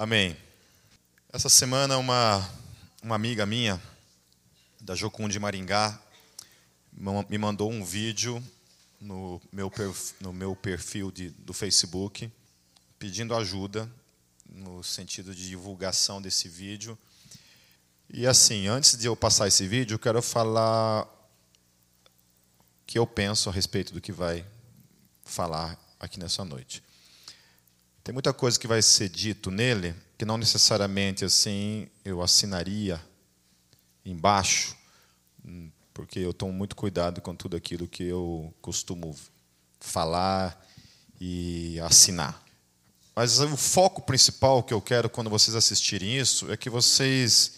Amém. 0.00 0.36
Essa 1.32 1.48
semana, 1.48 1.98
uma, 1.98 2.48
uma 3.02 3.16
amiga 3.16 3.44
minha, 3.44 3.82
da 4.80 4.94
Jocum 4.94 5.28
de 5.28 5.40
Maringá, 5.40 6.00
me 7.28 7.36
mandou 7.36 7.68
um 7.68 7.84
vídeo 7.84 8.40
no 9.00 9.42
meu, 9.50 9.68
perfil, 9.68 10.14
no 10.20 10.32
meu 10.32 10.54
perfil 10.54 11.10
de, 11.10 11.30
do 11.30 11.52
Facebook, 11.52 12.30
pedindo 12.96 13.34
ajuda 13.34 13.90
no 14.48 14.84
sentido 14.84 15.34
de 15.34 15.48
divulgação 15.48 16.22
desse 16.22 16.48
vídeo. 16.48 16.96
E 18.08 18.24
assim, 18.24 18.68
antes 18.68 18.96
de 18.96 19.08
eu 19.08 19.16
passar 19.16 19.48
esse 19.48 19.66
vídeo, 19.66 19.96
eu 19.96 19.98
quero 19.98 20.22
falar 20.22 21.06
o 21.06 22.86
que 22.86 23.00
eu 23.00 23.06
penso 23.06 23.50
a 23.50 23.52
respeito 23.52 23.92
do 23.92 24.00
que 24.00 24.12
vai 24.12 24.46
falar 25.24 25.76
aqui 25.98 26.20
nessa 26.20 26.44
noite. 26.44 26.84
Tem 28.08 28.12
muita 28.14 28.32
coisa 28.32 28.58
que 28.58 28.66
vai 28.66 28.80
ser 28.80 29.10
dito 29.10 29.50
nele 29.50 29.94
que 30.16 30.24
não 30.24 30.38
necessariamente 30.38 31.26
assim 31.26 31.86
eu 32.02 32.22
assinaria 32.22 32.98
embaixo, 34.02 34.74
porque 35.92 36.18
eu 36.18 36.32
tomo 36.32 36.50
muito 36.50 36.74
cuidado 36.74 37.20
com 37.20 37.34
tudo 37.34 37.54
aquilo 37.54 37.86
que 37.86 38.04
eu 38.04 38.50
costumo 38.62 39.14
falar 39.78 40.58
e 41.20 41.78
assinar. 41.80 42.42
Mas 43.14 43.40
o 43.40 43.54
foco 43.58 44.00
principal 44.00 44.62
que 44.62 44.72
eu 44.72 44.80
quero 44.80 45.10
quando 45.10 45.28
vocês 45.28 45.54
assistirem 45.54 46.16
isso 46.16 46.50
é 46.50 46.56
que 46.56 46.70
vocês 46.70 47.56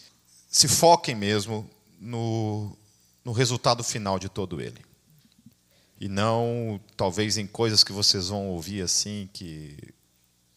se 0.48 0.66
foquem 0.66 1.14
mesmo 1.14 1.70
no, 2.00 2.76
no 3.24 3.30
resultado 3.30 3.84
final 3.84 4.18
de 4.18 4.28
todo 4.28 4.60
ele. 4.60 4.84
E 6.00 6.08
não, 6.08 6.80
talvez, 6.96 7.38
em 7.38 7.46
coisas 7.46 7.84
que 7.84 7.92
vocês 7.92 8.30
vão 8.30 8.48
ouvir 8.48 8.82
assim, 8.82 9.30
que 9.32 9.94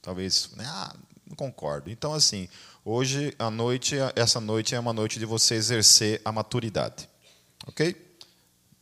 Talvez, 0.04 0.52
né, 0.56 0.66
ah, 0.68 0.96
não 1.26 1.36
concordo. 1.36 1.90
Então, 1.90 2.14
assim, 2.14 2.48
hoje, 2.86 3.34
a 3.40 3.50
noite, 3.50 3.96
essa 4.16 4.40
noite 4.40 4.76
é 4.76 4.80
uma 4.80 4.94
noite 4.94 5.18
de 5.18 5.26
você 5.26 5.56
exercer 5.56 6.22
a 6.24 6.32
maturidade. 6.32 7.10
Ok? 7.66 7.96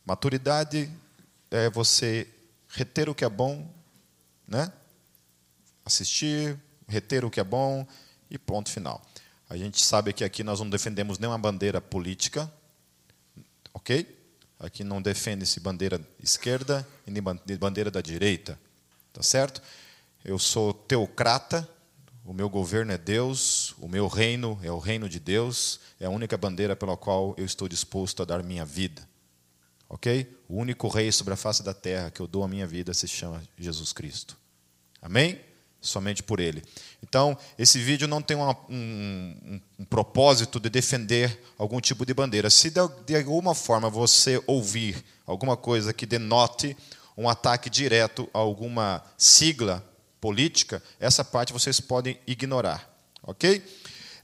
Maturidade 0.04 0.90
é 1.50 1.70
você 1.70 2.28
reter 2.68 3.08
o 3.08 3.14
que 3.14 3.24
é 3.24 3.28
bom, 3.30 3.66
né? 4.46 4.70
assistir, 5.84 6.58
reter 6.86 7.24
o 7.24 7.30
que 7.30 7.40
é 7.40 7.44
bom 7.44 7.86
e 8.30 8.38
ponto 8.38 8.70
final. 8.70 9.02
A 9.48 9.56
gente 9.56 9.84
sabe 9.84 10.12
que 10.12 10.24
aqui 10.24 10.42
nós 10.42 10.60
não 10.60 10.70
defendemos 10.70 11.18
nenhuma 11.18 11.38
bandeira 11.38 11.80
política, 11.80 12.50
ok? 13.74 14.18
Aqui 14.58 14.84
não 14.84 15.02
defende-se 15.02 15.60
bandeira 15.60 16.00
esquerda 16.22 16.86
e 17.06 17.10
nem 17.10 17.22
bandeira 17.58 17.90
da 17.90 18.00
direita, 18.00 18.58
tá 19.12 19.22
certo? 19.22 19.60
Eu 20.24 20.38
sou 20.38 20.72
teocrata, 20.72 21.68
o 22.24 22.32
meu 22.32 22.48
governo 22.48 22.92
é 22.92 22.98
Deus, 22.98 23.74
o 23.80 23.88
meu 23.88 24.06
reino 24.06 24.56
é 24.62 24.70
o 24.70 24.78
reino 24.78 25.08
de 25.08 25.18
Deus, 25.18 25.80
é 25.98 26.06
a 26.06 26.10
única 26.10 26.36
bandeira 26.36 26.76
pela 26.76 26.96
qual 26.96 27.34
eu 27.36 27.44
estou 27.44 27.68
disposto 27.68 28.22
a 28.22 28.24
dar 28.24 28.40
minha 28.40 28.64
vida. 28.64 29.02
Ok? 29.88 30.32
O 30.48 30.56
único 30.56 30.86
rei 30.86 31.10
sobre 31.10 31.34
a 31.34 31.36
face 31.36 31.64
da 31.64 31.74
terra 31.74 32.08
que 32.08 32.20
eu 32.20 32.28
dou 32.28 32.44
a 32.44 32.48
minha 32.48 32.66
vida 32.68 32.94
se 32.94 33.08
chama 33.08 33.42
Jesus 33.58 33.92
Cristo. 33.92 34.36
Amém? 35.02 35.40
Somente 35.80 36.22
por 36.22 36.38
ele. 36.38 36.62
Então, 37.02 37.36
esse 37.58 37.80
vídeo 37.80 38.06
não 38.06 38.22
tem 38.22 38.36
uma, 38.36 38.56
um, 38.70 39.34
um, 39.44 39.60
um, 39.80 39.84
propósito 39.84 40.60
de 40.60 40.70
defender 40.70 41.42
algum 41.58 41.80
tipo 41.80 42.06
de 42.06 42.14
bandeira. 42.14 42.48
Se 42.48 42.70
de, 42.70 42.80
de 43.04 43.16
alguma 43.16 43.56
forma 43.56 43.90
você 43.90 44.40
ouvir 44.46 45.04
alguma 45.26 45.56
coisa 45.56 45.92
que 45.92 46.06
denote 46.06 46.76
um 47.18 47.28
ataque 47.28 47.68
direto 47.68 48.30
a 48.32 48.38
alguma 48.38 49.02
sigla 49.18 49.84
política, 50.22 50.80
essa 51.00 51.24
parte 51.24 51.52
vocês 51.52 51.80
podem 51.80 52.16
ignorar. 52.28 52.88
Ok? 53.24 53.60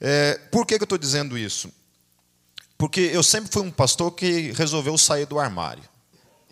É, 0.00 0.34
por 0.52 0.64
que, 0.64 0.76
que 0.76 0.82
eu 0.82 0.86
estou 0.86 0.96
dizendo 0.96 1.36
isso? 1.36 1.72
Porque 2.78 3.00
eu 3.00 3.22
sempre 3.24 3.50
fui 3.50 3.62
um 3.62 3.70
pastor 3.70 4.12
que 4.12 4.52
resolveu 4.52 4.96
sair 4.96 5.26
do 5.26 5.40
armário. 5.40 5.82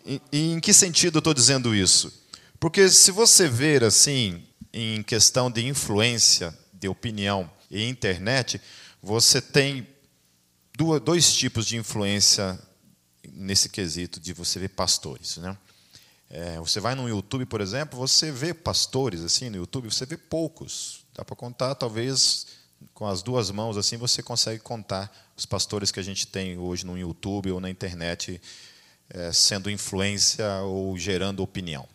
E, 0.05 0.21
e 0.33 0.51
em 0.51 0.59
que 0.59 0.73
sentido 0.73 1.15
eu 1.15 1.19
estou 1.19 1.33
dizendo 1.33 1.73
isso? 1.73 2.11
Porque 2.59 2.89
se 2.89 3.09
você 3.09 3.47
ver 3.47 3.85
assim, 3.85 4.43
em 4.73 5.01
questão 5.01 5.49
de 5.49 5.65
influência, 5.65 6.53
de 6.73 6.89
opinião 6.89 7.49
e 7.71 7.87
internet, 7.87 8.59
você 9.01 9.41
tem 9.41 9.87
dois 11.05 11.33
tipos 11.33 11.65
de 11.65 11.77
influência 11.77 12.59
nesse 13.31 13.69
quesito 13.69 14.19
de 14.19 14.33
você 14.33 14.59
ver 14.59 14.69
pastores. 14.69 15.37
Né? 15.37 15.57
É, 16.29 16.59
você 16.59 16.79
vai 16.79 16.93
no 16.93 17.07
YouTube, 17.07 17.45
por 17.45 17.61
exemplo, 17.61 17.97
você 17.97 18.31
vê 18.31 18.53
pastores 18.53 19.21
assim 19.21 19.49
no 19.49 19.57
YouTube, 19.57 19.91
você 19.91 20.05
vê 20.05 20.17
poucos. 20.17 21.05
Dá 21.13 21.23
para 21.23 21.35
contar, 21.35 21.75
talvez 21.75 22.47
com 22.93 23.07
as 23.07 23.23
duas 23.23 23.49
mãos 23.49 23.77
assim 23.77 23.97
você 23.97 24.21
consegue 24.21 24.61
contar 24.61 25.11
os 25.35 25.45
pastores 25.45 25.91
que 25.91 25.99
a 25.99 26.03
gente 26.03 26.27
tem 26.27 26.57
hoje 26.57 26.85
no 26.85 26.97
YouTube 26.97 27.51
ou 27.51 27.59
na 27.59 27.69
internet 27.69 28.39
é, 29.09 29.31
sendo 29.31 29.69
influência 29.69 30.45
ou 30.61 30.97
gerando 30.97 31.41
opinião, 31.41 31.87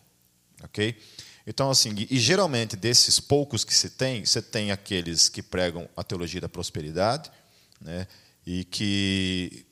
ok? 0.63 0.97
Então 1.45 1.69
assim, 1.69 1.93
e 2.09 2.19
geralmente 2.19 2.75
desses 2.75 3.19
poucos 3.19 3.63
que 3.63 3.73
se 3.73 3.91
tem, 3.91 4.25
você 4.25 4.41
tem 4.41 4.71
aqueles 4.71 5.29
que 5.29 5.43
pregam 5.43 5.87
a 5.95 6.03
teologia 6.03 6.41
da 6.41 6.49
prosperidade, 6.49 7.31
né? 7.79 8.07
E 8.45 8.65
que 8.65 9.65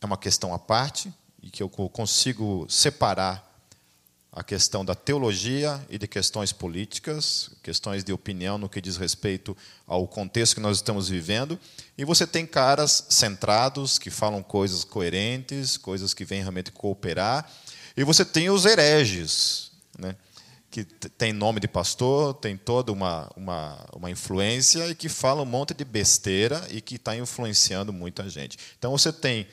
é 0.00 0.06
uma 0.06 0.16
questão 0.16 0.54
à 0.54 0.58
parte 0.58 1.12
e 1.42 1.50
que 1.50 1.62
eu 1.62 1.68
consigo 1.68 2.66
separar 2.68 3.47
a 4.30 4.44
questão 4.44 4.84
da 4.84 4.94
teologia 4.94 5.84
e 5.88 5.98
de 5.98 6.06
questões 6.06 6.52
políticas, 6.52 7.50
questões 7.62 8.04
de 8.04 8.12
opinião 8.12 8.58
no 8.58 8.68
que 8.68 8.80
diz 8.80 8.96
respeito 8.96 9.56
ao 9.86 10.06
contexto 10.06 10.54
que 10.54 10.60
nós 10.60 10.76
estamos 10.76 11.08
vivendo. 11.08 11.58
E 11.96 12.04
você 12.04 12.26
tem 12.26 12.46
caras 12.46 13.06
centrados, 13.08 13.98
que 13.98 14.10
falam 14.10 14.42
coisas 14.42 14.84
coerentes, 14.84 15.76
coisas 15.76 16.12
que 16.12 16.24
vêm 16.24 16.40
realmente 16.42 16.70
cooperar. 16.70 17.50
E 17.96 18.04
você 18.04 18.24
tem 18.24 18.50
os 18.50 18.66
hereges, 18.66 19.72
né? 19.98 20.14
que 20.70 20.84
tem 20.84 21.32
nome 21.32 21.60
de 21.60 21.66
pastor, 21.66 22.34
tem 22.34 22.56
toda 22.56 22.92
uma, 22.92 23.30
uma, 23.34 23.86
uma 23.94 24.10
influência 24.10 24.86
e 24.88 24.94
que 24.94 25.08
fala 25.08 25.42
um 25.42 25.46
monte 25.46 25.72
de 25.72 25.84
besteira 25.84 26.66
e 26.70 26.80
que 26.80 26.96
está 26.96 27.16
influenciando 27.16 27.92
muita 27.92 28.28
gente. 28.28 28.58
Então 28.78 28.90
você 28.90 29.10
tem 29.10 29.46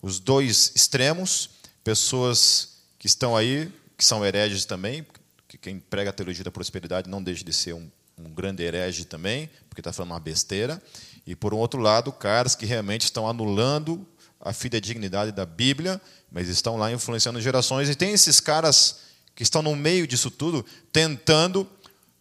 os 0.00 0.20
dois 0.20 0.72
extremos, 0.74 1.50
pessoas 1.82 2.69
que 3.00 3.06
estão 3.06 3.34
aí 3.34 3.72
que 3.96 4.04
são 4.04 4.24
hereges 4.24 4.66
também, 4.66 5.06
que 5.48 5.56
quem 5.56 5.80
prega 5.80 6.10
a 6.10 6.12
teologia 6.12 6.44
da 6.44 6.50
prosperidade 6.50 7.08
não 7.08 7.22
deixa 7.22 7.42
de 7.42 7.52
ser 7.52 7.72
um, 7.72 7.90
um 8.18 8.30
grande 8.30 8.62
herege 8.62 9.06
também, 9.06 9.48
porque 9.68 9.80
está 9.80 9.90
falando 9.90 10.12
uma 10.12 10.20
besteira. 10.20 10.80
E, 11.26 11.34
por 11.34 11.54
um 11.54 11.56
outro 11.56 11.80
lado, 11.80 12.12
caras 12.12 12.54
que 12.54 12.66
realmente 12.66 13.04
estão 13.04 13.26
anulando 13.26 14.06
a 14.38 14.52
fidedignidade 14.52 15.32
da 15.32 15.46
Bíblia, 15.46 16.00
mas 16.30 16.48
estão 16.48 16.76
lá 16.76 16.92
influenciando 16.92 17.40
gerações. 17.40 17.88
E 17.88 17.94
tem 17.94 18.12
esses 18.12 18.38
caras 18.38 19.00
que 19.34 19.42
estão 19.42 19.62
no 19.62 19.74
meio 19.74 20.06
disso 20.06 20.30
tudo, 20.30 20.64
tentando 20.92 21.66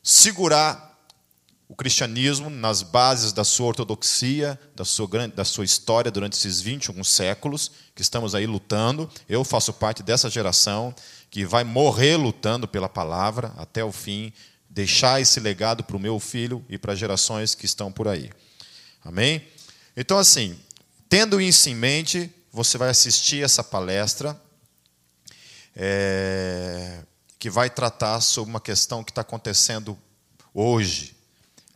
segurar 0.01 0.88
o 1.69 1.75
cristianismo 1.75 2.49
nas 2.49 2.81
bases 2.81 3.31
da 3.31 3.43
sua 3.43 3.67
ortodoxia, 3.67 4.59
da 4.75 4.83
sua, 4.83 5.07
da 5.27 5.45
sua 5.45 5.63
história 5.63 6.09
durante 6.09 6.33
esses 6.33 6.59
21 6.59 7.03
séculos, 7.03 7.71
que 7.93 8.01
estamos 8.01 8.33
aí 8.33 8.47
lutando. 8.47 9.07
Eu 9.29 9.43
faço 9.43 9.71
parte 9.71 10.01
dessa 10.01 10.31
geração 10.31 10.93
que 11.29 11.45
vai 11.45 11.63
morrer 11.63 12.17
lutando 12.17 12.67
pela 12.67 12.89
palavra 12.89 13.53
até 13.55 13.83
o 13.83 13.91
fim, 13.91 14.33
deixar 14.67 15.21
esse 15.21 15.39
legado 15.39 15.83
para 15.83 15.95
o 15.95 15.99
meu 15.99 16.19
filho 16.19 16.65
e 16.67 16.75
para 16.75 16.95
gerações 16.95 17.53
que 17.53 17.65
estão 17.65 17.91
por 17.91 18.07
aí. 18.07 18.31
Amém? 19.05 19.47
Então, 19.95 20.17
assim, 20.17 20.59
tendo 21.07 21.39
isso 21.39 21.69
em 21.69 21.75
mente, 21.75 22.33
você 22.51 22.79
vai 22.79 22.89
assistir 22.89 23.43
essa 23.43 23.63
palestra 23.63 24.39
é, 25.75 27.03
que 27.37 27.47
vai 27.47 27.69
tratar 27.69 28.21
sobre 28.21 28.49
uma 28.49 28.59
questão 28.59 29.03
que 29.03 29.11
está 29.11 29.21
acontecendo 29.21 29.95
hoje, 30.51 31.18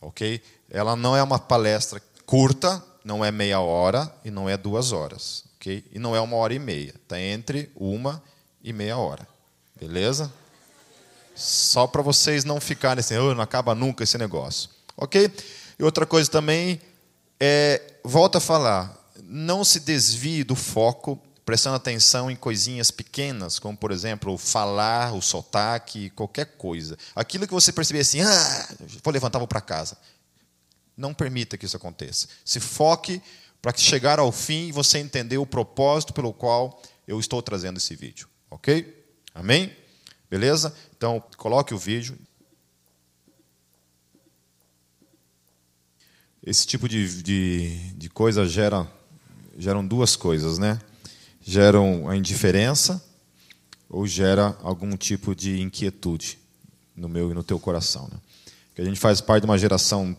ok? 0.05 0.41
Ela 0.69 0.95
não 0.95 1.15
é 1.15 1.23
uma 1.23 1.39
palestra 1.39 2.01
curta, 2.25 2.83
não 3.03 3.23
é 3.23 3.31
meia 3.31 3.59
hora 3.59 4.13
e 4.23 4.31
não 4.31 4.49
é 4.49 4.57
duas 4.57 4.91
horas, 4.91 5.43
ok? 5.55 5.83
E 5.91 5.99
não 5.99 6.15
é 6.15 6.21
uma 6.21 6.37
hora 6.37 6.53
e 6.53 6.59
meia, 6.59 6.93
está 6.95 7.19
entre 7.19 7.69
uma 7.75 8.21
e 8.63 8.71
meia 8.71 8.97
hora. 8.97 9.27
Beleza? 9.79 10.31
Só 11.35 11.87
para 11.87 12.01
vocês 12.01 12.43
não 12.43 12.61
ficarem 12.61 12.99
assim, 12.99 13.17
oh, 13.17 13.33
não 13.33 13.41
acaba 13.41 13.73
nunca 13.73 14.03
esse 14.03 14.17
negócio. 14.17 14.69
Ok? 14.95 15.31
E 15.77 15.83
outra 15.83 16.05
coisa 16.05 16.29
também 16.29 16.79
é, 17.39 17.81
volta 18.03 18.37
a 18.37 18.41
falar, 18.41 18.95
não 19.23 19.63
se 19.63 19.79
desvie 19.79 20.43
do 20.43 20.55
foco, 20.55 21.19
prestando 21.45 21.75
atenção 21.75 22.31
em 22.31 22.35
coisinhas 22.35 22.91
pequenas, 22.91 23.59
como 23.59 23.77
por 23.77 23.91
exemplo, 23.91 24.37
falar, 24.37 25.13
o 25.13 25.21
sotaque, 25.21 26.09
qualquer 26.11 26.57
coisa. 26.57 26.97
Aquilo 27.15 27.47
que 27.47 27.53
você 27.53 27.71
perceber 27.71 27.99
assim, 27.99 28.21
ah, 28.21 28.67
vou 29.03 29.13
levantar, 29.13 29.39
vou 29.39 29.47
para 29.47 29.61
casa. 29.61 29.97
Não 30.95 31.13
permita 31.13 31.57
que 31.57 31.65
isso 31.65 31.77
aconteça. 31.77 32.27
Se 32.45 32.59
foque 32.59 33.21
para 33.61 33.75
chegar 33.75 34.19
ao 34.19 34.31
fim 34.31 34.67
e 34.67 34.71
você 34.71 34.99
entender 34.99 35.37
o 35.37 35.45
propósito 35.45 36.13
pelo 36.13 36.33
qual 36.33 36.81
eu 37.07 37.19
estou 37.19 37.41
trazendo 37.41 37.77
esse 37.77 37.95
vídeo. 37.95 38.27
Ok? 38.49 39.05
Amém? 39.33 39.75
Beleza? 40.29 40.73
Então, 40.95 41.23
coloque 41.37 41.73
o 41.73 41.77
vídeo. 41.77 42.17
esse 46.45 46.67
tipo 46.67 46.89
de, 46.89 47.23
de, 47.23 47.77
de 47.93 48.09
coisa 48.09 48.45
gera 48.45 48.85
geram 49.57 49.85
duas 49.85 50.15
coisas, 50.15 50.57
né? 50.57 50.79
Geram 51.45 52.09
a 52.09 52.15
indiferença 52.15 53.03
ou 53.89 54.07
gera 54.07 54.57
algum 54.63 54.95
tipo 54.95 55.35
de 55.35 55.61
inquietude 55.61 56.39
no 56.95 57.09
meu 57.09 57.31
e 57.31 57.33
no 57.33 57.43
teu 57.43 57.59
coração, 57.59 58.07
né? 58.11 58.17
Que 58.73 58.81
a 58.81 58.85
gente 58.85 58.99
faz 58.99 59.21
parte 59.21 59.43
de 59.43 59.49
uma 59.49 59.57
geração 59.57 60.15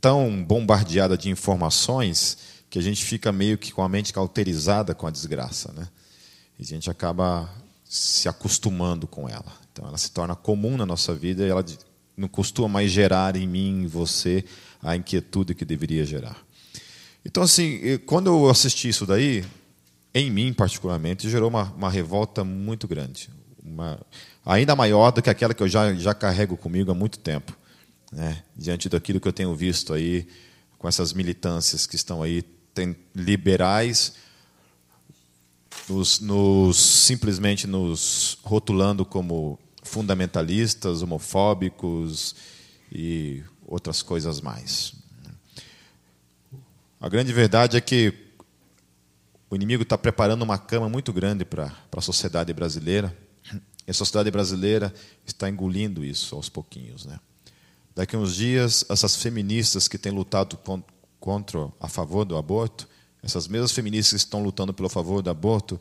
tão 0.00 0.44
bombardeada 0.44 1.16
de 1.16 1.30
informações 1.30 2.38
que 2.68 2.78
a 2.78 2.82
gente 2.82 3.04
fica 3.04 3.32
meio 3.32 3.56
que 3.56 3.72
com 3.72 3.82
a 3.82 3.88
mente 3.88 4.12
cauterizada 4.12 4.94
com 4.94 5.06
a 5.06 5.10
desgraça, 5.10 5.72
né? 5.72 5.88
E 6.58 6.62
a 6.62 6.66
gente 6.66 6.90
acaba 6.90 7.48
se 7.84 8.28
acostumando 8.28 9.06
com 9.06 9.28
ela. 9.28 9.52
Então 9.72 9.86
ela 9.86 9.96
se 9.96 10.10
torna 10.10 10.34
comum 10.34 10.76
na 10.76 10.84
nossa 10.84 11.14
vida 11.14 11.44
e 11.44 11.48
ela 11.48 11.64
não 12.16 12.28
costuma 12.28 12.68
mais 12.68 12.90
gerar 12.90 13.36
em 13.36 13.46
mim, 13.46 13.82
em 13.82 13.86
você, 13.86 14.44
a 14.82 14.96
inquietude 14.96 15.54
que 15.54 15.64
deveria 15.64 16.04
gerar. 16.04 16.36
Então, 17.24 17.42
assim, 17.42 17.98
quando 18.06 18.28
eu 18.28 18.48
assisti 18.48 18.88
isso 18.88 19.04
daí, 19.04 19.44
em 20.16 20.30
mim 20.30 20.50
particularmente, 20.50 21.28
gerou 21.28 21.50
uma, 21.50 21.64
uma 21.72 21.90
revolta 21.90 22.42
muito 22.42 22.88
grande. 22.88 23.28
Uma, 23.62 24.00
ainda 24.44 24.74
maior 24.74 25.10
do 25.10 25.20
que 25.20 25.28
aquela 25.28 25.52
que 25.52 25.62
eu 25.62 25.68
já, 25.68 25.92
já 25.94 26.14
carrego 26.14 26.56
comigo 26.56 26.90
há 26.90 26.94
muito 26.94 27.18
tempo. 27.18 27.54
Né? 28.10 28.42
Diante 28.56 28.88
daquilo 28.88 29.20
que 29.20 29.28
eu 29.28 29.32
tenho 29.32 29.54
visto 29.54 29.92
aí, 29.92 30.26
com 30.78 30.88
essas 30.88 31.12
militâncias 31.12 31.86
que 31.86 31.96
estão 31.96 32.22
aí, 32.22 32.40
tem 32.72 32.96
liberais, 33.14 34.14
nos, 35.86 36.18
nos, 36.20 36.78
simplesmente 36.78 37.66
nos 37.66 38.38
rotulando 38.42 39.04
como 39.04 39.58
fundamentalistas, 39.82 41.02
homofóbicos 41.02 42.34
e 42.90 43.42
outras 43.66 44.00
coisas 44.00 44.40
mais. 44.40 44.94
A 46.98 47.08
grande 47.10 47.34
verdade 47.34 47.76
é 47.76 47.80
que 47.82 48.25
o 49.48 49.54
inimigo 49.54 49.82
está 49.82 49.96
preparando 49.96 50.42
uma 50.42 50.58
cama 50.58 50.88
muito 50.88 51.12
grande 51.12 51.44
para 51.44 51.72
a 51.96 52.00
sociedade 52.00 52.52
brasileira. 52.52 53.16
E 53.86 53.90
a 53.90 53.94
sociedade 53.94 54.30
brasileira 54.30 54.92
está 55.24 55.48
engolindo 55.48 56.04
isso 56.04 56.34
aos 56.34 56.48
pouquinhos. 56.48 57.06
Né? 57.06 57.20
Daqui 57.94 58.16
a 58.16 58.18
uns 58.18 58.34
dias, 58.34 58.84
essas 58.88 59.14
feministas 59.16 59.86
que 59.86 59.96
têm 59.96 60.10
lutado 60.10 60.58
contra 61.20 61.68
a 61.80 61.88
favor 61.88 62.24
do 62.24 62.36
aborto, 62.36 62.88
essas 63.22 63.46
mesmas 63.46 63.72
feministas 63.72 64.22
que 64.22 64.26
estão 64.26 64.42
lutando 64.42 64.74
pelo 64.74 64.88
favor 64.88 65.22
do 65.22 65.30
aborto, 65.30 65.80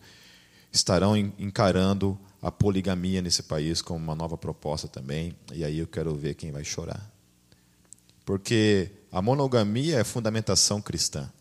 estarão 0.72 1.18
encarando 1.18 2.20
a 2.42 2.52
poligamia 2.52 3.22
nesse 3.22 3.42
país 3.42 3.82
como 3.82 3.98
uma 3.98 4.14
nova 4.14 4.38
proposta 4.38 4.88
também. 4.88 5.36
E 5.54 5.64
aí 5.64 5.80
eu 5.80 5.88
quero 5.88 6.14
ver 6.14 6.36
quem 6.36 6.52
vai 6.52 6.64
chorar. 6.64 7.12
Porque 8.24 8.92
a 9.12 9.22
monogamia 9.22 10.00
é 10.00 10.04
fundamentação 10.04 10.82
cristã. 10.82 11.32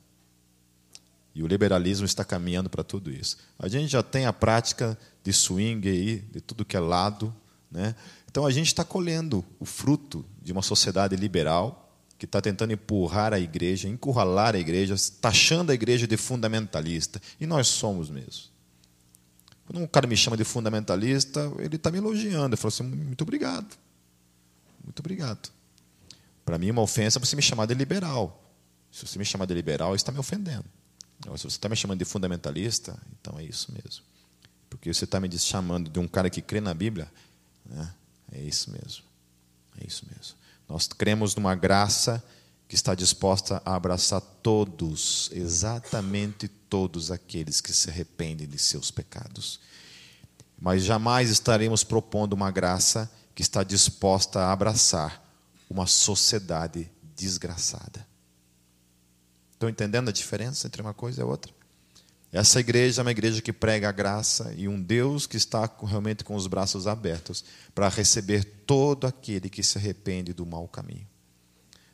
E 1.34 1.42
o 1.42 1.46
liberalismo 1.46 2.06
está 2.06 2.24
caminhando 2.24 2.70
para 2.70 2.84
tudo 2.84 3.10
isso. 3.10 3.36
A 3.58 3.66
gente 3.66 3.88
já 3.88 4.02
tem 4.02 4.24
a 4.24 4.32
prática 4.32 4.96
de 5.22 5.32
swing 5.32 5.88
aí, 5.88 6.18
de 6.30 6.40
tudo 6.40 6.64
que 6.64 6.76
é 6.76 6.80
lado. 6.80 7.34
Né? 7.70 7.94
Então 8.30 8.46
a 8.46 8.50
gente 8.52 8.68
está 8.68 8.84
colhendo 8.84 9.44
o 9.58 9.64
fruto 9.64 10.24
de 10.40 10.52
uma 10.52 10.62
sociedade 10.62 11.16
liberal 11.16 11.92
que 12.16 12.24
está 12.24 12.40
tentando 12.40 12.72
empurrar 12.72 13.34
a 13.34 13.40
igreja, 13.40 13.88
encurralar 13.88 14.54
a 14.54 14.58
igreja, 14.58 14.94
taxando 15.20 15.72
a 15.72 15.74
igreja 15.74 16.06
de 16.06 16.16
fundamentalista. 16.16 17.20
E 17.40 17.46
nós 17.46 17.66
somos 17.66 18.08
mesmo. 18.08 18.54
Quando 19.66 19.82
um 19.82 19.86
cara 19.86 20.06
me 20.06 20.16
chama 20.16 20.36
de 20.36 20.44
fundamentalista, 20.44 21.50
ele 21.58 21.76
está 21.76 21.90
me 21.90 21.98
elogiando. 21.98 22.54
Eu 22.54 22.58
falo 22.58 22.68
assim: 22.68 22.82
muito 22.84 23.22
obrigado. 23.22 23.76
Muito 24.84 25.00
obrigado. 25.00 25.50
Para 26.44 26.58
mim, 26.58 26.70
uma 26.70 26.82
ofensa 26.82 27.18
é 27.18 27.20
você 27.20 27.34
me 27.34 27.42
chamar 27.42 27.66
de 27.66 27.74
liberal. 27.74 28.42
Se 28.92 29.06
você 29.06 29.18
me 29.18 29.24
chamar 29.24 29.46
de 29.46 29.54
liberal, 29.54 29.94
está 29.94 30.12
me 30.12 30.18
ofendendo. 30.18 30.66
Se 31.36 31.44
você 31.44 31.56
está 31.56 31.68
me 31.68 31.76
chamando 31.76 31.98
de 31.98 32.04
fundamentalista, 32.04 32.98
então 33.18 33.38
é 33.38 33.44
isso 33.44 33.72
mesmo. 33.72 34.04
Porque 34.68 34.92
você 34.92 35.04
está 35.04 35.18
me 35.18 35.30
chamando 35.38 35.90
de 35.90 35.98
um 35.98 36.06
cara 36.06 36.28
que 36.28 36.42
crê 36.42 36.60
na 36.60 36.74
Bíblia, 36.74 37.10
né? 37.64 37.94
é 38.32 38.40
isso 38.40 38.70
mesmo. 38.70 39.04
É 39.80 39.86
isso 39.86 40.06
mesmo. 40.06 40.36
Nós 40.68 40.86
cremos 40.86 41.34
numa 41.34 41.54
graça 41.54 42.22
que 42.68 42.74
está 42.74 42.94
disposta 42.94 43.62
a 43.64 43.74
abraçar 43.74 44.20
todos, 44.20 45.30
exatamente 45.32 46.48
todos 46.48 47.10
aqueles 47.10 47.60
que 47.60 47.72
se 47.72 47.90
arrependem 47.90 48.48
de 48.48 48.58
seus 48.58 48.90
pecados. 48.90 49.60
Mas 50.58 50.84
jamais 50.84 51.30
estaremos 51.30 51.84
propondo 51.84 52.32
uma 52.32 52.50
graça 52.50 53.10
que 53.34 53.42
está 53.42 53.62
disposta 53.62 54.40
a 54.40 54.52
abraçar 54.52 55.22
uma 55.68 55.86
sociedade 55.86 56.90
desgraçada. 57.16 58.06
Estão 59.54 59.68
entendendo 59.68 60.08
a 60.08 60.12
diferença 60.12 60.66
entre 60.66 60.82
uma 60.82 60.92
coisa 60.92 61.22
e 61.22 61.24
outra? 61.24 61.52
Essa 62.32 62.58
igreja 62.58 63.00
é 63.00 63.02
uma 63.02 63.12
igreja 63.12 63.40
que 63.40 63.52
prega 63.52 63.88
a 63.88 63.92
graça 63.92 64.52
e 64.56 64.66
um 64.66 64.82
Deus 64.82 65.24
que 65.24 65.36
está 65.36 65.70
realmente 65.84 66.24
com 66.24 66.34
os 66.34 66.48
braços 66.48 66.88
abertos 66.88 67.44
para 67.72 67.88
receber 67.88 68.44
todo 68.66 69.06
aquele 69.06 69.48
que 69.48 69.62
se 69.62 69.78
arrepende 69.78 70.32
do 70.32 70.44
mau 70.44 70.66
caminho. 70.66 71.06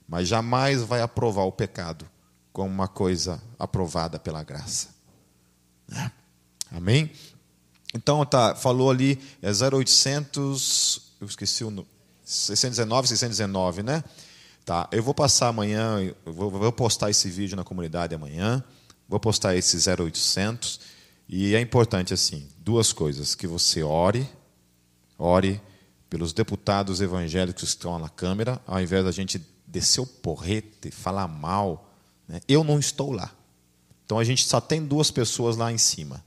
Mas 0.09 0.27
jamais 0.27 0.81
vai 0.81 1.03
aprovar 1.03 1.43
o 1.43 1.53
pecado 1.53 2.09
como 2.55 2.71
uma 2.71 2.89
coisa 2.89 3.41
aprovada 3.59 4.19
pela 4.19 4.43
graça. 4.43 4.89
Né? 5.87 6.11
Amém? 6.73 7.13
Então, 7.93 8.25
tá, 8.25 8.55
falou 8.55 8.91
ali, 8.91 9.21
é 9.43 9.51
0800, 9.51 11.17
eu 11.21 11.27
esqueci 11.27 11.65
o 11.65 11.71
número. 11.71 11.89
619, 12.25 13.09
619, 13.09 13.83
né? 13.83 14.03
Tá, 14.65 14.89
eu 14.93 15.03
vou 15.03 15.15
passar 15.15 15.49
amanhã, 15.49 16.15
vou, 16.25 16.51
vou 16.51 16.73
postar 16.73 17.11
esse 17.11 17.29
vídeo 17.29 17.57
na 17.57 17.65
comunidade 17.65 18.15
amanhã, 18.15 18.63
vou 19.09 19.19
postar 19.19 19.57
esse 19.57 19.77
0800, 19.91 20.81
e 21.29 21.55
é 21.55 21.61
importante, 21.61 22.13
assim, 22.13 22.49
duas 22.59 22.93
coisas, 22.93 23.35
que 23.35 23.47
você 23.47 23.83
ore, 23.83 24.29
ore 25.19 25.61
pelos 26.09 26.33
deputados 26.33 27.01
evangélicos 27.01 27.63
que 27.63 27.69
estão 27.69 27.99
na 27.99 28.09
Câmara, 28.09 28.61
ao 28.67 28.81
invés 28.81 29.05
da 29.05 29.13
gente 29.13 29.41
descer 29.67 30.01
o 30.01 30.07
porrete, 30.07 30.91
falar 30.91 31.29
mal, 31.29 31.89
né? 32.27 32.41
eu 32.49 32.65
não 32.65 32.79
estou 32.79 33.13
lá. 33.13 33.31
Então 34.05 34.19
a 34.19 34.25
gente 34.25 34.45
só 34.45 34.61
tem 34.61 34.85
duas 34.85 35.11
pessoas 35.11 35.57
lá 35.57 35.73
em 35.73 35.79
cima. 35.79 36.25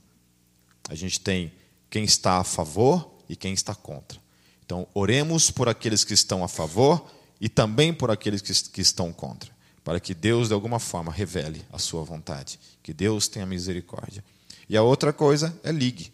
A 0.88 0.94
gente 0.94 1.20
tem 1.20 1.52
quem 1.90 2.04
está 2.04 2.38
a 2.38 2.44
favor 2.44 3.10
e 3.28 3.36
quem 3.36 3.52
está 3.52 3.74
contra. 3.74 4.18
Então, 4.64 4.86
oremos 4.94 5.50
por 5.50 5.68
aqueles 5.68 6.02
que 6.02 6.14
estão 6.14 6.42
a 6.42 6.48
favor 6.48 7.06
e 7.40 7.48
também 7.48 7.92
por 7.92 8.10
aqueles 8.10 8.40
que, 8.40 8.52
que 8.70 8.80
estão 8.80 9.12
contra, 9.12 9.50
para 9.82 10.00
que 10.00 10.14
Deus, 10.14 10.48
de 10.48 10.54
alguma 10.54 10.78
forma, 10.78 11.12
revele 11.12 11.64
a 11.72 11.78
sua 11.78 12.02
vontade, 12.02 12.58
que 12.82 12.92
Deus 12.92 13.28
tenha 13.28 13.44
misericórdia. 13.44 14.24
E 14.68 14.76
a 14.76 14.82
outra 14.82 15.12
coisa 15.12 15.54
é 15.62 15.70
ligue. 15.70 16.12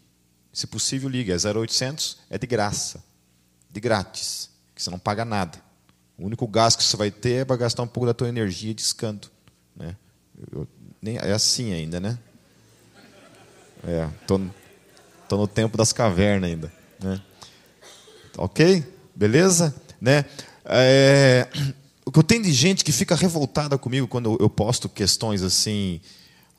Se 0.51 0.67
possível, 0.67 1.09
ligue. 1.09 1.31
É 1.31 1.35
0800, 1.35 2.17
é 2.29 2.37
de 2.37 2.45
graça, 2.45 3.03
de 3.69 3.79
grátis, 3.79 4.49
que 4.75 4.83
você 4.83 4.89
não 4.89 4.99
paga 4.99 5.23
nada. 5.23 5.57
O 6.17 6.25
único 6.25 6.45
gasto 6.47 6.79
que 6.79 6.83
você 6.83 6.97
vai 6.97 7.09
ter 7.09 7.41
é 7.41 7.45
para 7.45 7.55
gastar 7.55 7.83
um 7.83 7.87
pouco 7.87 8.05
da 8.05 8.13
tua 8.13 8.27
energia 8.27 8.73
discando. 8.73 9.29
Né? 9.75 9.95
Eu, 10.51 10.67
nem, 11.01 11.17
é 11.17 11.31
assim 11.31 11.73
ainda, 11.73 11.99
né? 11.99 12.19
É, 13.83 14.07
tô, 14.27 14.39
tô 15.27 15.37
no 15.37 15.47
tempo 15.47 15.77
das 15.77 15.91
cavernas 15.91 16.49
ainda. 16.49 16.71
Né? 16.99 17.21
Ok? 18.37 18.85
Beleza? 19.15 19.75
Né? 19.99 20.25
É, 20.65 21.47
o 22.05 22.11
que 22.11 22.19
eu 22.19 22.23
tenho 22.23 22.43
de 22.43 22.51
gente 22.51 22.83
que 22.83 22.91
fica 22.91 23.15
revoltada 23.15 23.77
comigo 23.77 24.07
quando 24.07 24.37
eu 24.39 24.49
posto 24.49 24.89
questões 24.89 25.41
assim 25.41 26.01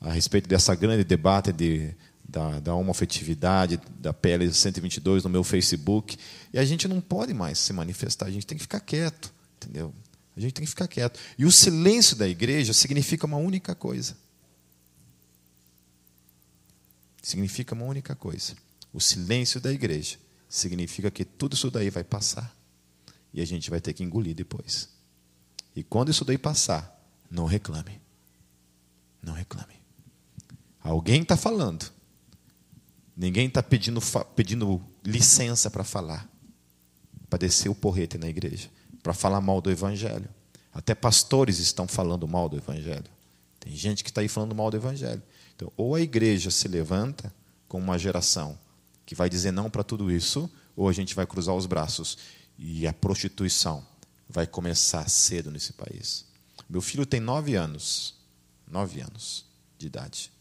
a 0.01 0.11
respeito 0.11 0.49
dessa 0.49 0.75
grande 0.75 1.03
debate 1.03 1.53
de, 1.53 1.93
da, 2.23 2.59
da 2.59 2.75
homofetividade, 2.75 3.79
da 3.99 4.13
PL 4.13 4.51
122 4.51 5.23
no 5.23 5.29
meu 5.29 5.43
Facebook, 5.43 6.17
e 6.51 6.59
a 6.59 6.65
gente 6.65 6.87
não 6.87 6.99
pode 6.99 7.33
mais 7.33 7.57
se 7.59 7.71
manifestar, 7.71 8.25
a 8.25 8.31
gente 8.31 8.45
tem 8.45 8.57
que 8.57 8.63
ficar 8.63 8.79
quieto, 8.79 9.33
entendeu? 9.57 9.93
A 10.35 10.39
gente 10.39 10.53
tem 10.53 10.65
que 10.65 10.69
ficar 10.69 10.87
quieto. 10.87 11.19
E 11.37 11.45
o 11.45 11.51
silêncio 11.51 12.15
da 12.15 12.27
igreja 12.27 12.73
significa 12.73 13.25
uma 13.25 13.37
única 13.37 13.75
coisa. 13.75 14.17
Significa 17.21 17.75
uma 17.75 17.85
única 17.85 18.15
coisa. 18.15 18.55
O 18.91 18.99
silêncio 18.99 19.61
da 19.61 19.71
igreja 19.71 20.17
significa 20.49 21.11
que 21.11 21.23
tudo 21.23 21.53
isso 21.53 21.69
daí 21.69 21.89
vai 21.89 22.03
passar. 22.03 22.53
E 23.33 23.41
a 23.41 23.45
gente 23.45 23.69
vai 23.69 23.81
ter 23.81 23.93
que 23.93 24.03
engolir 24.03 24.35
depois. 24.35 24.89
E 25.75 25.83
quando 25.83 26.11
isso 26.11 26.23
daí 26.23 26.37
passar, 26.37 27.01
não 27.29 27.45
reclame. 27.45 27.99
Não 29.21 29.33
reclame. 29.33 29.73
Alguém 30.81 31.21
está 31.21 31.35
falando. 31.35 31.91
Ninguém 33.15 33.47
está 33.47 33.63
pedindo, 33.63 34.01
pedindo 34.35 34.81
licença 35.03 35.71
para 35.71 35.83
falar. 35.83 36.29
Para 37.29 37.39
descer 37.39 37.69
o 37.69 37.75
porrete 37.75 38.17
na 38.17 38.27
igreja. 38.27 38.69
Para 39.01 39.13
falar 39.13 39.41
mal 39.41 39.61
do 39.61 39.71
Evangelho. 39.71 40.29
Até 40.71 40.93
pastores 40.93 41.59
estão 41.59 41.87
falando 41.87 42.27
mal 42.27 42.47
do 42.47 42.57
Evangelho. 42.57 43.09
Tem 43.59 43.75
gente 43.75 44.03
que 44.03 44.09
está 44.09 44.21
aí 44.21 44.27
falando 44.27 44.53
mal 44.53 44.69
do 44.69 44.77
Evangelho. 44.77 45.21
Então, 45.55 45.71
ou 45.77 45.95
a 45.95 46.01
igreja 46.01 46.51
se 46.51 46.67
levanta 46.67 47.33
com 47.67 47.79
uma 47.79 47.97
geração 47.97 48.57
que 49.05 49.15
vai 49.15 49.29
dizer 49.29 49.51
não 49.51 49.69
para 49.69 49.83
tudo 49.83 50.11
isso, 50.11 50.49
ou 50.75 50.89
a 50.89 50.93
gente 50.93 51.13
vai 51.13 51.25
cruzar 51.25 51.55
os 51.55 51.65
braços 51.65 52.17
e 52.57 52.87
a 52.87 52.93
prostituição 52.93 53.85
vai 54.29 54.47
começar 54.47 55.07
cedo 55.09 55.51
nesse 55.51 55.73
país. 55.73 56.25
Meu 56.69 56.81
filho 56.81 57.05
tem 57.05 57.19
nove 57.19 57.55
anos. 57.55 58.15
Nove 58.67 59.01
anos 59.01 59.45
de 59.77 59.87
idade. 59.87 60.31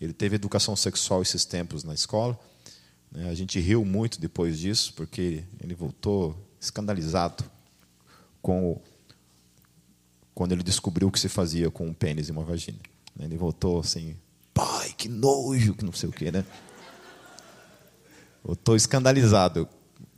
Ele 0.00 0.12
teve 0.12 0.36
educação 0.36 0.74
sexual 0.74 1.22
esses 1.22 1.44
tempos 1.44 1.84
na 1.84 1.94
escola. 1.94 2.38
Né? 3.10 3.28
A 3.28 3.34
gente 3.34 3.60
riu 3.60 3.84
muito 3.84 4.20
depois 4.20 4.58
disso, 4.58 4.92
porque 4.94 5.44
ele 5.60 5.74
voltou 5.74 6.36
escandalizado 6.60 7.44
com 8.42 8.72
o, 8.72 8.82
quando 10.34 10.52
ele 10.52 10.62
descobriu 10.62 11.08
o 11.08 11.12
que 11.12 11.20
se 11.20 11.28
fazia 11.28 11.70
com 11.70 11.86
um 11.86 11.94
pênis 11.94 12.28
e 12.28 12.32
uma 12.32 12.44
vagina. 12.44 12.78
Ele 13.18 13.36
voltou 13.36 13.80
assim, 13.80 14.16
pai, 14.52 14.92
que 14.92 15.08
nojo, 15.08 15.74
que 15.74 15.84
não 15.84 15.92
sei 15.92 16.08
o 16.08 16.12
quê, 16.12 16.30
né? 16.30 16.44
Voltou 18.44 18.76
escandalizado 18.76 19.68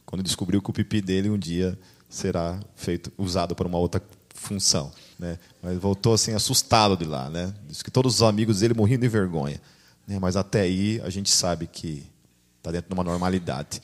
quando 0.08 0.22
descobriu 0.22 0.62
que 0.62 0.70
o 0.70 0.72
pipi 0.72 1.02
dele 1.02 1.28
um 1.28 1.36
dia 1.36 1.78
será 2.08 2.58
feito 2.74 3.12
usado 3.18 3.54
para 3.54 3.68
uma 3.68 3.76
outra 3.76 4.02
função, 4.30 4.90
né? 5.18 5.38
Mas 5.62 5.76
voltou 5.76 6.14
assim 6.14 6.32
assustado 6.32 6.96
de 6.96 7.04
lá, 7.04 7.28
né? 7.28 7.52
Diz 7.66 7.82
que 7.82 7.90
todos 7.90 8.14
os 8.14 8.22
amigos 8.22 8.60
dele 8.60 8.72
morriam 8.72 8.98
de 8.98 9.06
vergonha, 9.06 9.60
né? 10.06 10.18
Mas 10.18 10.34
até 10.34 10.62
aí 10.62 10.98
a 11.04 11.10
gente 11.10 11.30
sabe 11.30 11.66
que 11.66 12.06
está 12.56 12.70
dentro 12.70 12.88
de 12.88 12.94
uma 12.94 13.04
normalidade. 13.04 13.82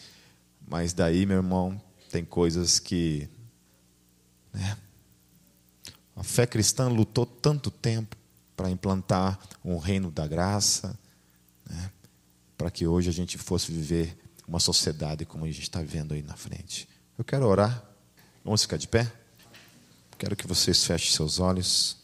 Mas 0.67 0.95
daí, 0.95 1.27
meu 1.27 1.37
irmão, 1.37 1.79
tem 2.11 2.25
coisas 2.25 2.79
que 2.79 3.29
né? 4.51 4.79
a 6.17 6.23
fé 6.23 6.47
cristã 6.47 6.89
lutou 6.89 7.27
tanto 7.27 7.71
tempo 7.71 8.17
para 8.57 8.71
implantar 8.71 9.39
um 9.63 9.77
reino 9.77 10.11
da 10.11 10.27
graça, 10.27 10.99
né? 11.69 11.91
para 12.57 12.71
que 12.71 12.87
hoje 12.87 13.11
a 13.11 13.13
gente 13.13 13.37
fosse 13.37 13.71
viver 13.71 14.24
uma 14.47 14.61
sociedade 14.61 15.25
como 15.25 15.45
a 15.45 15.49
gente 15.49 15.63
está 15.63 15.83
vendo 15.83 16.15
aí 16.15 16.23
na 16.23 16.37
frente. 16.37 16.89
Eu 17.17 17.25
quero 17.25 17.47
orar. 17.47 17.83
Vamos 18.45 18.63
ficar 18.63 18.77
de 18.77 18.89
pé? 18.89 19.11
Quero 20.19 20.37
que 20.37 20.47
vocês 20.47 20.85
fechem 20.85 21.13
seus 21.13 21.39
olhos. 21.39 21.97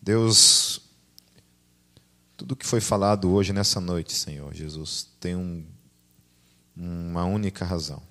Deus, 0.00 0.80
tudo 2.36 2.56
que 2.56 2.66
foi 2.66 2.80
falado 2.80 3.30
hoje 3.32 3.52
nessa 3.52 3.80
noite, 3.80 4.12
Senhor 4.12 4.54
Jesus, 4.54 5.08
tem 5.18 5.34
um, 5.34 5.66
uma 6.76 7.24
única 7.24 7.64
razão. 7.64 8.02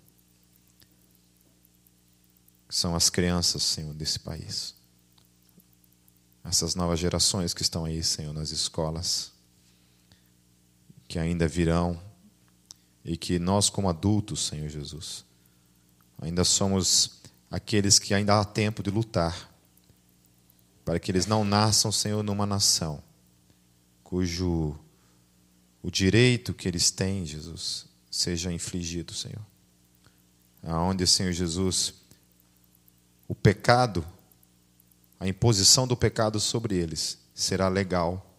São 2.70 2.96
as 2.96 3.10
crianças, 3.10 3.63
Senhor, 3.63 3.94
desse 3.94 4.20
país. 4.20 4.75
Essas 6.44 6.75
novas 6.75 7.00
gerações 7.00 7.53
que 7.53 7.62
estão 7.62 7.86
aí, 7.86 8.03
Senhor, 8.03 8.34
nas 8.34 8.51
escolas, 8.51 9.32
que 11.08 11.20
ainda 11.20 11.48
virão, 11.48 12.02
e 13.04 13.16
que 13.16 13.38
nós, 13.38 13.70
como 13.70 13.90
adultos, 13.90 14.48
Senhor 14.48 14.70
Jesus, 14.70 15.24
ainda 16.20 16.44
somos 16.44 17.22
aqueles 17.52 18.00
que 18.00 18.14
ainda 18.14 18.40
há 18.40 18.46
tempo 18.46 18.82
de 18.82 18.90
lutar, 18.90 19.52
para 20.84 21.00
que 21.00 21.12
eles 21.12 21.26
não 21.26 21.44
nasçam, 21.44 21.92
Senhor, 21.92 22.24
numa 22.24 22.46
nação 22.46 23.04
cujo 24.06 24.78
o 25.82 25.92
direito 25.92 26.54
que 26.54 26.68
eles 26.68 26.92
têm, 26.92 27.26
Jesus, 27.26 27.86
seja 28.10 28.54
infligido, 28.54 29.14
Senhor. 29.14 29.46
Aonde, 30.64 31.06
Senhor 31.06 31.34
Jesus, 31.34 31.96
o 33.28 33.36
pecado, 33.36 34.06
a 35.20 35.28
imposição 35.28 35.88
do 35.88 35.98
pecado 35.98 36.40
sobre 36.40 36.76
eles 36.76 37.18
será 37.34 37.68
legal, 37.68 38.35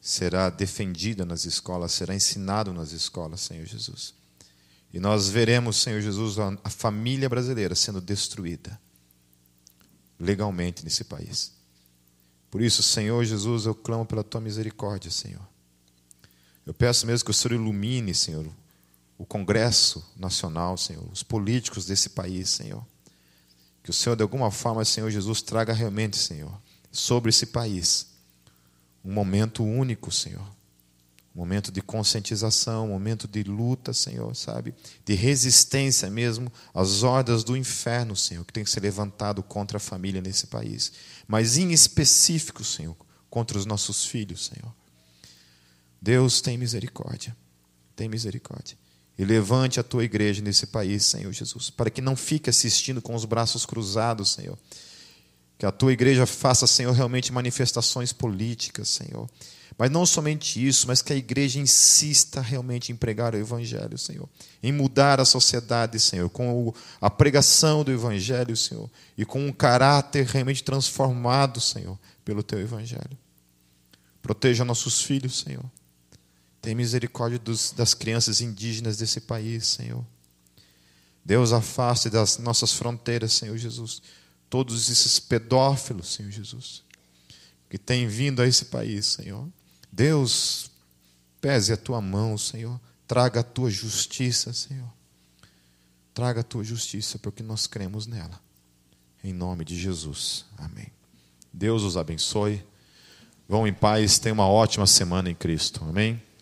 será 0.00 0.48
defendida 0.48 1.24
nas 1.24 1.44
escolas, 1.44 1.92
será 1.92 2.14
ensinado 2.14 2.72
nas 2.72 2.92
escolas, 2.92 3.40
Senhor 3.40 3.66
Jesus. 3.66 4.14
E 4.92 4.98
nós 4.98 5.28
veremos, 5.28 5.76
Senhor 5.76 6.00
Jesus, 6.00 6.36
a 6.38 6.70
família 6.70 7.28
brasileira 7.28 7.74
sendo 7.74 8.00
destruída 8.00 8.80
legalmente 10.18 10.84
nesse 10.84 11.04
país. 11.04 11.52
Por 12.50 12.60
isso, 12.60 12.82
Senhor 12.82 13.24
Jesus, 13.24 13.66
eu 13.66 13.74
clamo 13.74 14.04
pela 14.04 14.24
tua 14.24 14.40
misericórdia, 14.40 15.10
Senhor. 15.10 15.46
Eu 16.66 16.74
peço 16.74 17.06
mesmo 17.06 17.24
que 17.24 17.30
o 17.30 17.34
Senhor 17.34 17.54
ilumine, 17.54 18.14
Senhor, 18.14 18.46
o 19.16 19.24
Congresso 19.24 20.04
Nacional, 20.16 20.76
Senhor, 20.76 21.06
os 21.12 21.22
políticos 21.22 21.86
desse 21.86 22.10
país, 22.10 22.50
Senhor. 22.50 22.84
Que 23.82 23.90
o 23.90 23.92
Senhor, 23.92 24.16
de 24.16 24.22
alguma 24.22 24.50
forma, 24.50 24.84
Senhor 24.84 25.10
Jesus, 25.10 25.40
traga 25.40 25.72
realmente, 25.72 26.16
Senhor, 26.16 26.52
sobre 26.90 27.30
esse 27.30 27.46
país, 27.46 28.09
um 29.04 29.12
momento 29.12 29.64
único, 29.64 30.10
Senhor. 30.10 30.46
Um 31.34 31.38
momento 31.38 31.70
de 31.70 31.80
conscientização, 31.80 32.86
um 32.86 32.92
momento 32.92 33.28
de 33.28 33.44
luta, 33.44 33.92
Senhor, 33.92 34.34
sabe? 34.34 34.74
De 35.04 35.14
resistência 35.14 36.10
mesmo 36.10 36.52
às 36.74 37.04
ordens 37.04 37.44
do 37.44 37.56
inferno, 37.56 38.16
Senhor, 38.16 38.44
que 38.44 38.52
tem 38.52 38.64
que 38.64 38.70
ser 38.70 38.80
levantado 38.80 39.42
contra 39.42 39.76
a 39.76 39.80
família 39.80 40.20
nesse 40.20 40.48
país 40.48 40.92
mas 41.30 41.56
em 41.56 41.70
específico, 41.70 42.64
Senhor, 42.64 42.96
contra 43.30 43.56
os 43.56 43.64
nossos 43.64 44.04
filhos, 44.04 44.46
Senhor. 44.46 44.74
Deus 46.02 46.40
tem 46.40 46.58
misericórdia, 46.58 47.36
tem 47.94 48.08
misericórdia. 48.08 48.76
E 49.16 49.24
levante 49.24 49.78
a 49.78 49.84
tua 49.84 50.02
igreja 50.02 50.42
nesse 50.42 50.66
país, 50.66 51.04
Senhor 51.04 51.32
Jesus, 51.32 51.70
para 51.70 51.88
que 51.88 52.00
não 52.00 52.16
fique 52.16 52.50
assistindo 52.50 53.00
com 53.00 53.14
os 53.14 53.24
braços 53.24 53.64
cruzados, 53.64 54.32
Senhor. 54.32 54.58
Que 55.60 55.66
a 55.66 55.70
tua 55.70 55.92
igreja 55.92 56.26
faça, 56.26 56.66
Senhor, 56.66 56.92
realmente 56.92 57.32
manifestações 57.32 58.12
políticas, 58.12 58.88
Senhor 58.88 59.28
mas 59.80 59.90
não 59.90 60.04
somente 60.04 60.62
isso, 60.62 60.86
mas 60.86 61.00
que 61.00 61.10
a 61.10 61.16
igreja 61.16 61.58
insista 61.58 62.42
realmente 62.42 62.92
em 62.92 62.94
pregar 62.94 63.34
o 63.34 63.38
Evangelho, 63.38 63.96
Senhor. 63.96 64.28
Em 64.62 64.70
mudar 64.70 65.18
a 65.18 65.24
sociedade, 65.24 65.98
Senhor, 65.98 66.28
com 66.28 66.74
a 67.00 67.08
pregação 67.08 67.82
do 67.82 67.90
Evangelho, 67.90 68.54
Senhor. 68.54 68.90
E 69.16 69.24
com 69.24 69.46
um 69.46 69.50
caráter 69.50 70.26
realmente 70.26 70.62
transformado, 70.62 71.62
Senhor, 71.62 71.98
pelo 72.26 72.42
Teu 72.42 72.60
Evangelho. 72.60 73.16
Proteja 74.20 74.66
nossos 74.66 75.00
filhos, 75.00 75.38
Senhor. 75.38 75.64
Tem 76.60 76.74
misericórdia 76.74 77.38
dos, 77.38 77.72
das 77.72 77.94
crianças 77.94 78.42
indígenas 78.42 78.98
desse 78.98 79.18
país, 79.18 79.66
Senhor. 79.66 80.04
Deus 81.24 81.54
afaste 81.54 82.10
das 82.10 82.36
nossas 82.36 82.70
fronteiras, 82.74 83.32
Senhor 83.32 83.56
Jesus, 83.56 84.02
todos 84.50 84.90
esses 84.90 85.20
pedófilos, 85.20 86.14
Senhor 86.14 86.30
Jesus, 86.32 86.82
que 87.70 87.78
têm 87.78 88.08
vindo 88.08 88.42
a 88.42 88.46
esse 88.46 88.66
país, 88.66 89.06
Senhor. 89.06 89.48
Deus, 89.90 90.70
pese 91.40 91.72
a 91.72 91.76
tua 91.76 92.00
mão, 92.00 92.36
Senhor. 92.36 92.78
Traga 93.06 93.40
a 93.40 93.44
tua 93.44 93.70
justiça, 93.70 94.52
Senhor. 94.52 94.92
Traga 96.12 96.40
a 96.40 96.44
tua 96.44 96.64
justiça, 96.64 97.18
porque 97.18 97.42
nós 97.42 97.68
cremos 97.68 98.06
nela. 98.06 98.40
Em 99.22 99.32
nome 99.32 99.64
de 99.64 99.78
Jesus. 99.78 100.44
Amém. 100.58 100.88
Deus 101.52 101.82
os 101.82 101.96
abençoe. 101.96 102.64
Vão 103.48 103.66
em 103.66 103.72
paz. 103.72 104.18
Tenha 104.18 104.32
uma 104.32 104.46
ótima 104.46 104.86
semana 104.86 105.30
em 105.30 105.34
Cristo. 105.34 105.84
Amém. 105.84 106.20